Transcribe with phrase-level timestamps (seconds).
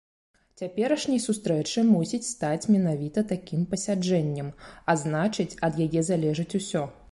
[0.61, 4.49] Цяперашняй сустрэчы мусіць стаць менавіта такім пасяджэннем,
[4.93, 6.87] а значыць, ад яе залежыць усё.